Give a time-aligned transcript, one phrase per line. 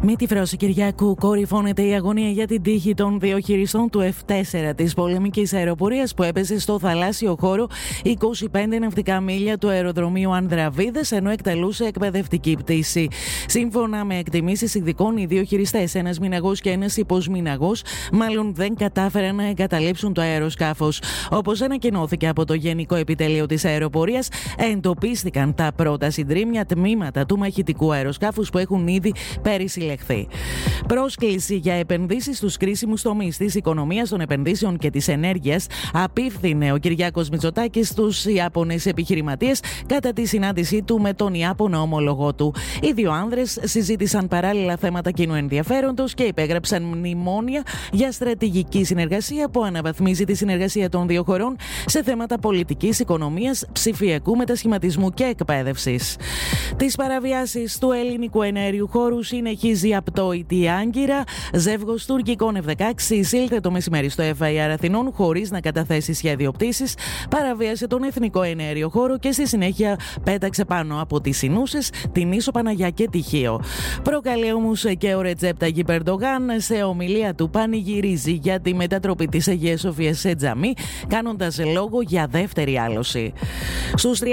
[0.00, 4.72] Με τη φράση Κυριακού κορυφώνεται η αγωνία για την τύχη των δύο χειριστών του F4
[4.76, 7.66] της πολεμικής αεροπορίας που έπεσε στο θαλάσσιο χώρο
[8.04, 8.14] 25
[8.80, 13.08] ναυτικά μίλια του αεροδρομίου Ανδραβίδες ενώ εκτελούσε εκπαιδευτική πτήση.
[13.46, 19.34] Σύμφωνα με εκτιμήσεις ειδικών, οι δύο χειριστές, ένας μηναγός και ένας υποσμηναγός, μάλλον δεν κατάφεραν
[19.34, 21.02] να εγκαταλείψουν το αεροσκάφος.
[21.30, 27.92] Όπως ανακοινώθηκε από το Γενικό Επιτελείο της Αεροπορίας, εντοπίστηκαν τα πρώτα συντρίμια τμήματα του μαχητικού
[27.92, 29.86] αεροσκάφους που έχουν ήδη πέρυσι
[30.86, 36.76] Πρόσκληση για επενδύσεις στους κρίσιμους τομείς της οικονομίας, των επενδύσεων και της ενέργειας απίφθινε ο
[36.76, 42.54] Κυριάκος Μητσοτάκης στους Ιάπωνες επιχειρηματίες κατά τη συνάντησή του με τον Ιάπωνο ομολογό του.
[42.82, 47.62] Οι δύο άνδρες συζήτησαν παράλληλα θέματα κοινού ενδιαφέροντος και υπέγραψαν μνημόνια
[47.92, 54.36] για στρατηγική συνεργασία που αναβαθμίζει τη συνεργασία των δύο χωρών σε θέματα πολιτικής, οικονομίας, ψηφιακού
[54.36, 56.16] μετασχηματισμού και εκπαίδευσης.
[56.76, 59.22] Τις παραβιάσεις του ελληνικού ενέργειου χώρου
[59.78, 61.24] συνεχίζει συνεχίζει απτόητη η Άγκυρα.
[61.54, 66.94] Ζεύγο τουρκικών F-16 εισήλθε το μεσημέρι στο FIR Αθηνών χωρίς να καταθέσει σχέδιο πτήσης.
[67.30, 71.78] Παραβίασε τον εθνικό ενέργειο χώρο και στη συνέχεια πέταξε πάνω από τις Ινούσε,
[72.12, 73.60] την Ίσο Παναγιά και Τυχείο.
[74.02, 79.80] Προκαλεί όμως και ο Ρετζέπτα Γιπερντογάν σε ομιλία του πανηγυρίζει για τη μετατροπή της Αγίας
[79.80, 80.72] Σοφίας σε τζαμί,
[81.08, 83.32] κάνοντας λόγο για δεύτερη άλωση.
[83.94, 84.24] Στους 33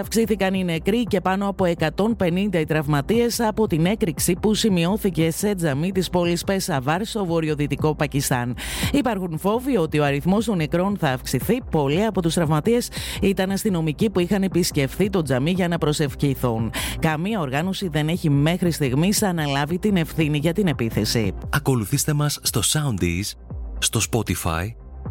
[0.00, 5.54] αυξήθηκαν οι νεκροί και πάνω από 150 οι τραυματίες από την έκρηξη που σημειώθηκε σε
[5.54, 8.56] τζαμί της πόλης Πεσαβάρ στο βορειοδυτικό Πακιστάν.
[8.92, 11.62] Υπάρχουν φόβοι ότι ο αριθμός των νεκρών θα αυξηθεί.
[11.70, 12.88] Πολλοί από τους τραυματίες
[13.22, 16.72] ήταν αστυνομικοί που είχαν επισκεφθεί το τζαμί για να προσευχηθούν.
[16.98, 21.32] Καμία οργάνωση δεν έχει μέχρι στιγμής αναλάβει την ευθύνη για την επίθεση.
[21.50, 23.32] Ακολουθήστε μας στο Soundees,
[23.78, 24.66] στο Spotify,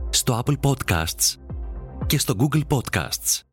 [0.09, 1.35] στο Apple Podcasts
[2.05, 3.43] και στο Google Podcasts.